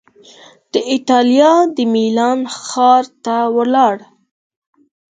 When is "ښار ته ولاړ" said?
2.67-3.95